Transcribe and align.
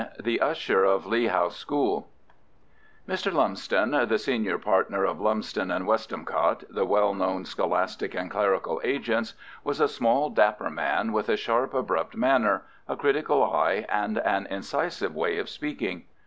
THE 0.19 0.41
USHER 0.41 0.83
OF 0.83 1.05
LEA 1.05 1.27
HOUSE 1.27 1.57
SCHOOL 1.57 2.07
Mr. 3.07 3.31
Lumsden, 3.31 3.91
the 3.91 4.17
senior 4.17 4.57
partner 4.57 5.05
of 5.05 5.19
Lumsden 5.21 5.69
and 5.69 5.85
Westmacott, 5.85 6.63
the 6.71 6.85
well 6.87 7.13
known 7.13 7.45
scholastic 7.45 8.15
and 8.15 8.31
clerical 8.31 8.81
agents, 8.83 9.35
was 9.63 9.79
a 9.79 9.87
small, 9.87 10.31
dapper 10.31 10.71
man, 10.71 11.11
with 11.13 11.29
a 11.29 11.37
sharp, 11.37 11.75
abrupt 11.75 12.15
manner, 12.17 12.63
a 12.87 12.95
critical 12.97 13.43
eye, 13.43 13.85
and 13.89 14.17
an 14.17 14.47
incisive 14.49 15.13
way 15.13 15.37
of 15.37 15.47
speaking. 15.47 16.05